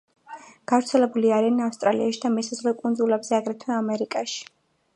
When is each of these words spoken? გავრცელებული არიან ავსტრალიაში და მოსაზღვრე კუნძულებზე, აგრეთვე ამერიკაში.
გავრცელებული 0.71 1.29
არიან 1.39 1.59
ავსტრალიაში 1.67 2.21
და 2.25 2.31
მოსაზღვრე 2.37 2.73
კუნძულებზე, 2.81 3.35
აგრეთვე 3.41 3.77
ამერიკაში. 3.77 4.41